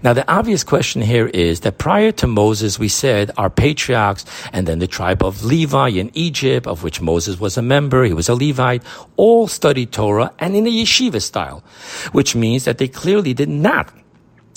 Now, 0.03 0.13
the 0.13 0.31
obvious 0.31 0.65
question 0.65 1.03
here 1.03 1.27
is 1.27 1.61
that 1.61 1.79
prior 1.79 2.13
to 2.13 2.27
Moses, 2.27 2.79
we 2.79 2.89
said 2.89 3.31
our 3.37 3.51
patriarchs 3.51 4.25
and 4.53 4.67
then 4.67 4.79
the 4.79 4.87
tribe 4.87 5.23
of 5.23 5.45
Levi 5.45 5.89
in 5.89 6.11
Egypt, 6.15 6.67
of 6.67 6.83
which 6.83 7.01
Moses 7.01 7.39
was 7.41 7.57
a 7.57 7.63
member, 7.63 8.05
he 8.05 8.13
was 8.13 8.29
a 8.29 8.35
Levite, 8.35 8.83
all 9.17 9.49
studied 9.49 9.93
Torah 9.93 10.33
and 10.39 10.57
in 10.57 10.67
a 10.67 10.71
yeshiva 10.71 11.21
style, 11.21 11.63
which 12.13 12.35
means 12.35 12.65
that 12.65 12.79
they 12.79 12.89
clearly 12.89 13.35
did 13.35 13.49
not 13.49 13.93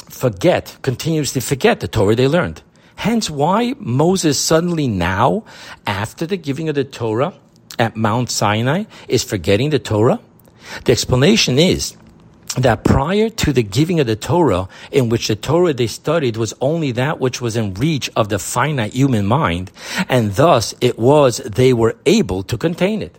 forget, 0.10 0.77
continuously 0.82 1.42
forget 1.42 1.80
the 1.80 1.88
Torah 1.88 2.15
they 2.15 2.27
learned. 2.27 2.62
Hence, 2.96 3.30
why 3.30 3.74
Moses 3.80 4.39
suddenly 4.39 4.88
now, 4.88 5.44
after 5.88 6.25
the 6.25 6.38
giving 6.38 6.70
of 6.70 6.75
the 6.75 6.84
Torah 6.84 7.34
at 7.80 7.96
Mount 7.96 8.30
Sinai, 8.30 8.86
is 9.08 9.24
forgetting 9.24 9.72
the 9.72 9.80
Torah? 9.80 10.20
The 10.86 10.92
explanation 10.92 11.60
is 11.60 11.98
that 12.57 12.83
prior 12.83 13.29
to 13.29 13.51
the 13.51 13.63
giving 13.63 14.00
of 14.00 14.07
the 14.07 14.15
Torah, 14.15 14.67
in 14.91 15.10
which 15.10 15.27
the 15.27 15.36
Torah 15.36 15.74
they 15.74 15.88
studied 15.88 16.38
was 16.38 16.53
only 16.62 16.91
that 16.91 17.19
which 17.19 17.41
was 17.41 17.57
in 17.57 17.74
reach 17.74 18.10
of 18.15 18.29
the 18.29 18.39
finite 18.39 18.93
human 18.93 19.25
mind, 19.25 19.72
and 20.07 20.36
thus 20.36 20.75
it 20.79 21.00
was 21.00 21.38
they 21.38 21.74
were 21.74 21.95
able 22.05 22.43
to 22.43 22.57
contain 22.57 23.01
it. 23.01 23.17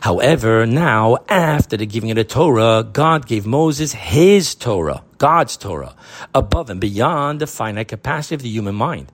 However, 0.00 0.66
now, 0.66 1.18
after 1.28 1.76
the 1.76 1.86
giving 1.86 2.10
of 2.10 2.16
the 2.16 2.24
Torah, 2.24 2.86
God 2.90 3.26
gave 3.26 3.46
Moses 3.46 3.92
his 3.92 4.54
Torah, 4.54 5.02
God's 5.18 5.56
Torah, 5.56 5.94
above 6.34 6.70
and 6.70 6.80
beyond 6.80 7.40
the 7.40 7.46
finite 7.46 7.88
capacity 7.88 8.34
of 8.34 8.42
the 8.42 8.48
human 8.48 8.74
mind. 8.74 9.10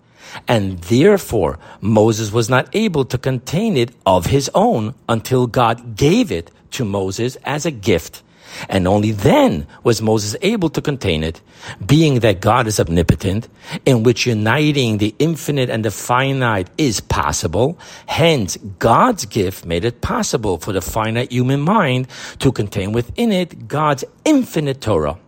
And 0.47 0.79
therefore, 0.83 1.59
Moses 1.81 2.33
was 2.33 2.51
not 2.51 2.69
able 2.73 3.05
to 3.07 3.19
contain 3.19 3.77
it 3.77 3.93
of 4.05 4.27
his 4.27 4.51
own 4.55 4.95
until 5.09 5.47
God 5.47 5.97
gave 5.97 6.31
it 6.31 6.51
to 6.73 6.85
Moses 6.85 7.37
as 7.45 7.65
a 7.65 7.71
gift. 7.71 8.23
And 8.69 8.87
only 8.87 9.13
then 9.13 9.67
was 9.83 10.03
Moses 10.03 10.37
able 10.43 10.71
to 10.71 10.83
contain 10.83 11.23
it, 11.23 11.41
being 11.85 12.21
that 12.21 12.41
God 12.41 12.67
is 12.67 12.81
omnipotent, 12.81 13.49
in 13.85 14.03
which 14.03 14.27
uniting 14.27 14.99
the 14.99 15.15
infinite 15.19 15.71
and 15.71 15.85
the 15.85 15.91
finite 15.91 16.71
is 16.79 17.01
possible. 17.01 17.79
Hence, 18.07 18.57
God's 18.79 19.27
gift 19.27 19.65
made 19.67 19.85
it 19.85 20.01
possible 20.01 20.59
for 20.59 20.73
the 20.73 20.81
finite 20.81 21.33
human 21.33 21.61
mind 21.61 22.09
to 22.39 22.53
contain 22.53 22.93
within 22.93 23.33
it 23.33 23.69
God's 23.69 24.05
infinite 24.25 24.81
Torah. 24.81 25.19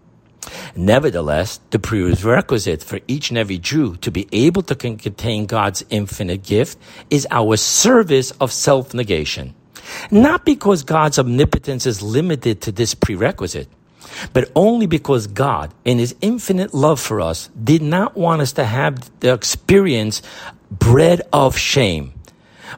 Nevertheless, 0.75 1.61
the 1.71 1.79
prerequisite 1.79 2.83
for 2.83 3.01
each 3.07 3.29
and 3.31 3.37
every 3.37 3.59
Jew 3.59 3.97
to 3.97 4.11
be 4.11 4.27
able 4.33 4.63
to 4.63 4.75
contain 4.75 5.47
God's 5.47 5.85
infinite 5.91 6.43
gift 6.43 6.79
is 7.11 7.27
our 7.31 7.57
service 7.57 8.31
of 8.41 8.53
self-negation. 8.53 9.55
Not 10.11 10.45
because 10.45 10.83
God's 10.83 11.19
omnipotence 11.19 11.87
is 11.87 12.03
limited 12.03 12.61
to 12.63 12.73
this 12.73 12.95
prerequisite, 12.95 13.69
but 14.33 14.51
only 14.55 14.87
because 14.87 15.27
God, 15.27 15.73
in 15.85 15.99
His 15.99 16.15
infinite 16.21 16.73
love 16.73 17.01
for 17.01 17.21
us, 17.21 17.49
did 17.63 17.83
not 17.83 18.17
want 18.17 18.43
us 18.43 18.53
to 18.53 18.65
have 18.65 19.11
the 19.21 19.33
experience 19.33 20.23
bread 20.71 21.23
of 21.33 21.57
shame, 21.57 22.13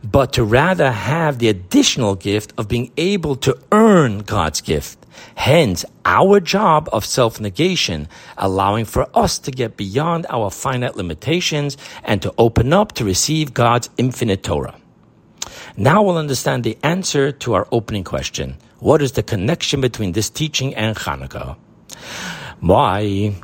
but 0.02 0.33
to 0.35 0.45
rather 0.45 0.90
have 0.90 1.38
the 1.38 1.49
additional 1.49 2.14
gift 2.14 2.52
of 2.57 2.69
being 2.69 2.92
able 2.97 3.37
to 3.37 3.59
earn 3.73 4.21
God's 4.21 4.61
gift. 4.61 4.99
Hence, 5.35 5.85
our 6.04 6.40
job 6.40 6.88
of 6.92 7.04
self-negation, 7.04 8.09
allowing 8.38 8.85
for 8.85 9.09
us 9.14 9.38
to 9.40 9.50
get 9.50 9.76
beyond 9.76 10.26
our 10.30 10.50
finite 10.50 10.97
limitations 10.97 11.76
and 12.04 12.23
to 12.23 12.33
open 12.38 12.73
up 12.73 12.92
to 12.92 13.04
receive 13.04 13.52
God's 13.52 13.90
infinite 13.99 14.42
Torah. 14.42 14.80
Now 15.76 16.02
we'll 16.02 16.18
understand 16.18 16.64
the 16.64 16.78
answer 16.82 17.32
to 17.32 17.54
our 17.54 17.66
opening 17.73 18.04
question. 18.04 18.56
What 18.78 19.02
is 19.02 19.12
the 19.12 19.23
connection 19.23 19.80
between 19.80 20.12
this 20.12 20.30
teaching 20.30 20.75
and 20.75 20.97
Hanukkah? 20.97 21.56
Why? 22.61 23.35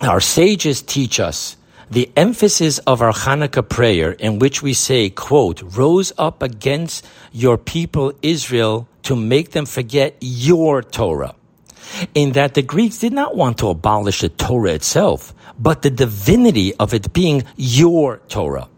Our 0.00 0.20
sages 0.20 0.82
teach 0.82 1.20
us 1.20 1.56
the 1.90 2.10
emphasis 2.16 2.78
of 2.78 3.02
our 3.02 3.12
Hanukkah 3.12 3.68
prayer 3.68 4.12
in 4.12 4.38
which 4.38 4.62
we 4.62 4.72
say, 4.72 5.10
quote, 5.10 5.62
rose 5.76 6.12
up 6.18 6.42
against 6.42 7.06
your 7.32 7.58
people 7.58 8.12
Israel 8.22 8.88
to 9.02 9.14
make 9.14 9.52
them 9.52 9.66
forget 9.66 10.16
your 10.20 10.82
Torah. 10.82 11.34
In 12.14 12.32
that 12.32 12.54
the 12.54 12.62
Greeks 12.62 12.98
did 12.98 13.12
not 13.12 13.36
want 13.36 13.58
to 13.58 13.68
abolish 13.68 14.22
the 14.22 14.28
Torah 14.30 14.72
itself, 14.72 15.34
but 15.58 15.82
the 15.82 15.90
divinity 15.90 16.74
of 16.76 16.94
it 16.94 17.12
being 17.12 17.44
your 17.56 18.18
Torah. 18.28 18.68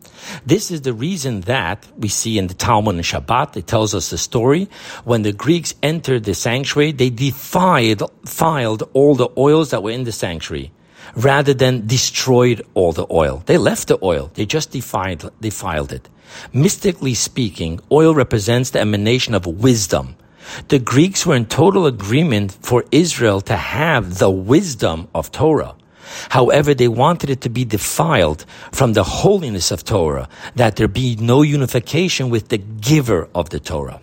This 0.45 0.71
is 0.71 0.83
the 0.83 0.93
reason 0.93 1.43
that 1.43 1.87
we 1.97 2.09
see 2.09 2.39
in 2.39 2.47
the 2.47 2.55
Talmud 2.55 2.95
and 2.95 3.05
Shabbat, 3.05 3.57
it 3.57 3.67
tells 3.67 3.95
us 3.95 4.11
the 4.11 4.19
story. 4.19 4.69
When 5.05 5.23
the 5.23 5.33
Greeks 5.33 5.75
entered 5.83 6.25
the 6.25 6.35
sanctuary, 6.35 6.93
they 6.93 7.11
defiled, 7.11 8.11
filed 8.25 8.89
all 8.93 9.15
the 9.15 9.29
oils 9.37 9.71
that 9.71 9.83
were 9.83 9.91
in 9.91 10.05
the 10.05 10.13
sanctuary 10.13 10.73
rather 11.15 11.55
than 11.55 11.87
destroyed 11.87 12.63
all 12.75 12.93
the 12.93 13.07
oil. 13.11 13.43
They 13.47 13.59
left 13.59 13.89
the 13.89 13.99
oil. 14.03 14.31
They 14.35 14.47
just 14.47 14.73
defiled, 14.73 15.33
defiled 15.41 15.93
it. 15.93 16.09
Mystically 16.53 17.15
speaking, 17.15 17.81
oil 17.91 18.15
represents 18.15 18.71
the 18.71 18.81
emanation 18.81 19.35
of 19.35 19.47
wisdom. 19.47 20.17
The 20.69 20.79
Greeks 20.79 21.27
were 21.27 21.35
in 21.35 21.47
total 21.47 21.87
agreement 21.87 22.53
for 22.63 22.85
Israel 22.91 23.41
to 23.43 23.57
have 23.57 24.19
the 24.19 24.31
wisdom 24.31 25.09
of 25.15 25.33
Torah. 25.33 25.75
However, 26.31 26.75
they 26.75 26.89
wanted 26.89 27.31
it 27.31 27.41
to 27.43 27.49
be 27.49 27.65
defiled 27.65 28.45
from 28.73 28.93
the 28.93 29.05
holiness 29.05 29.71
of 29.71 29.85
Torah, 29.85 30.29
that 30.55 30.77
there 30.77 30.89
be 30.89 31.17
no 31.17 31.43
unification 31.43 32.31
with 32.31 32.49
the 32.49 32.59
giver 32.59 33.29
of 33.35 33.51
the 33.51 33.61
Torah. 33.61 34.01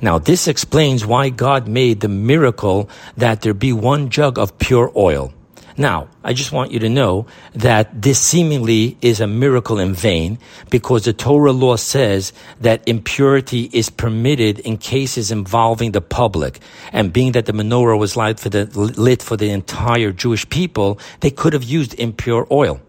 Now, 0.00 0.18
this 0.18 0.46
explains 0.46 1.06
why 1.06 1.30
God 1.30 1.66
made 1.66 2.00
the 2.00 2.08
miracle 2.08 2.88
that 3.16 3.42
there 3.42 3.54
be 3.54 3.72
one 3.72 4.10
jug 4.10 4.38
of 4.38 4.58
pure 4.58 4.92
oil. 4.94 5.32
Now, 5.80 6.08
I 6.22 6.34
just 6.34 6.52
want 6.52 6.72
you 6.72 6.78
to 6.80 6.90
know 6.90 7.24
that 7.54 8.02
this 8.02 8.20
seemingly 8.20 8.98
is 9.00 9.18
a 9.18 9.26
miracle 9.26 9.78
in 9.78 9.94
vain 9.94 10.38
because 10.68 11.06
the 11.06 11.14
Torah 11.14 11.52
law 11.52 11.76
says 11.76 12.34
that 12.60 12.86
impurity 12.86 13.70
is 13.72 13.88
permitted 13.88 14.58
in 14.58 14.76
cases 14.76 15.30
involving 15.30 15.92
the 15.92 16.02
public. 16.02 16.60
And 16.92 17.14
being 17.14 17.32
that 17.32 17.46
the 17.46 17.52
menorah 17.52 17.98
was 17.98 18.14
lit 18.14 18.38
for 18.38 18.50
the, 18.50 18.66
lit 18.66 19.22
for 19.22 19.38
the 19.38 19.48
entire 19.48 20.12
Jewish 20.12 20.46
people, 20.50 20.98
they 21.20 21.30
could 21.30 21.54
have 21.54 21.64
used 21.64 21.94
impure 21.94 22.46
oil. 22.50 22.82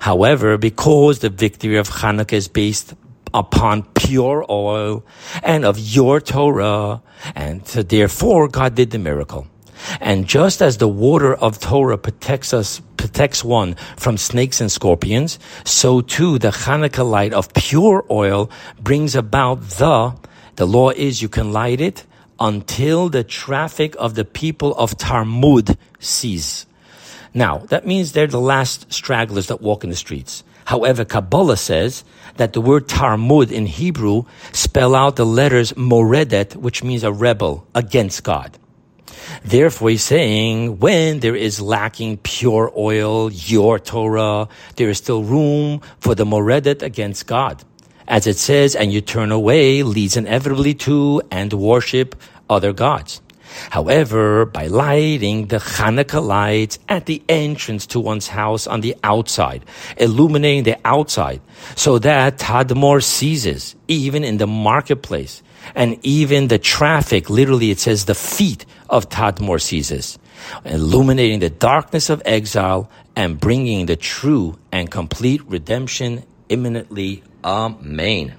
However, 0.00 0.56
because 0.56 1.18
the 1.18 1.28
victory 1.28 1.76
of 1.76 1.90
Hanukkah 1.90 2.32
is 2.32 2.48
based 2.48 2.94
upon 3.34 3.82
pure 3.92 4.42
oil 4.48 5.04
and 5.42 5.66
of 5.66 5.78
your 5.78 6.22
Torah, 6.22 7.02
and 7.34 7.62
therefore 7.62 8.48
God 8.48 8.74
did 8.74 8.90
the 8.90 8.98
miracle. 8.98 9.48
And 10.00 10.26
just 10.26 10.62
as 10.62 10.78
the 10.78 10.88
water 10.88 11.34
of 11.34 11.60
Torah 11.60 11.98
protects 11.98 12.52
us, 12.52 12.80
protects 12.96 13.44
one 13.44 13.74
from 13.96 14.16
snakes 14.16 14.60
and 14.60 14.70
scorpions, 14.70 15.38
so 15.64 16.00
too 16.00 16.38
the 16.38 16.50
Hanukkah 16.50 17.08
light 17.08 17.32
of 17.32 17.52
pure 17.54 18.04
oil 18.10 18.50
brings 18.80 19.14
about 19.14 19.60
the, 19.62 20.14
the 20.56 20.66
law 20.66 20.90
is 20.90 21.22
you 21.22 21.28
can 21.28 21.52
light 21.52 21.80
it 21.80 22.04
until 22.40 23.08
the 23.08 23.24
traffic 23.24 23.94
of 23.98 24.14
the 24.14 24.24
people 24.24 24.74
of 24.76 24.96
Tadmor 24.96 25.76
cease. 25.98 26.66
Now, 27.32 27.58
that 27.68 27.86
means 27.86 28.12
they're 28.12 28.26
the 28.26 28.40
last 28.40 28.92
stragglers 28.92 29.48
that 29.48 29.60
walk 29.60 29.84
in 29.84 29.90
the 29.90 29.96
streets. 29.96 30.42
However, 30.64 31.04
Kabbalah 31.04 31.58
says 31.58 32.02
that 32.36 32.52
the 32.52 32.60
word 32.60 32.88
Tadmor 32.88 33.50
in 33.50 33.66
Hebrew 33.66 34.24
spell 34.52 34.94
out 34.94 35.16
the 35.16 35.26
letters 35.26 35.72
Moredet, 35.74 36.56
which 36.56 36.82
means 36.82 37.04
a 37.04 37.12
rebel 37.12 37.66
against 37.74 38.24
God. 38.24 38.58
Therefore, 39.44 39.90
he's 39.90 40.02
saying 40.02 40.78
when 40.78 41.20
there 41.20 41.36
is 41.36 41.60
lacking 41.60 42.18
pure 42.18 42.72
oil, 42.76 43.30
your 43.30 43.78
Torah, 43.78 44.48
there 44.76 44.88
is 44.88 44.98
still 44.98 45.22
room 45.22 45.80
for 46.00 46.14
the 46.14 46.24
moredet 46.24 46.82
against 46.82 47.26
God. 47.26 47.62
As 48.08 48.26
it 48.26 48.38
says, 48.38 48.76
and 48.76 48.92
you 48.92 49.00
turn 49.00 49.32
away 49.32 49.82
leads 49.82 50.16
inevitably 50.16 50.74
to 50.74 51.22
and 51.30 51.52
worship 51.52 52.14
other 52.48 52.72
gods. 52.72 53.20
However, 53.70 54.44
by 54.44 54.66
lighting 54.66 55.46
the 55.46 55.58
Hanukkah 55.58 56.24
lights 56.24 56.78
at 56.88 57.06
the 57.06 57.22
entrance 57.28 57.86
to 57.86 58.00
one's 58.00 58.28
house 58.28 58.66
on 58.66 58.80
the 58.80 58.96
outside, 59.02 59.64
illuminating 59.96 60.64
the 60.64 60.78
outside, 60.84 61.40
so 61.74 61.98
that 62.00 62.38
Tadmor 62.38 63.02
ceases, 63.02 63.74
even 63.88 64.24
in 64.24 64.36
the 64.36 64.46
marketplace, 64.46 65.42
and 65.74 65.98
even 66.02 66.48
the 66.48 66.58
traffic, 66.58 67.28
literally 67.30 67.70
it 67.70 67.78
says 67.78 68.04
the 68.04 68.14
feet 68.14 68.64
of 68.88 69.08
Tadmor 69.08 69.60
ceases, 69.60 70.18
illuminating 70.64 71.40
the 71.40 71.50
darkness 71.50 72.10
of 72.10 72.22
exile 72.24 72.90
and 73.14 73.40
bringing 73.40 73.86
the 73.86 73.96
true 73.96 74.58
and 74.70 74.90
complete 74.90 75.42
redemption 75.46 76.22
imminently. 76.48 77.22
Amen. 77.44 78.34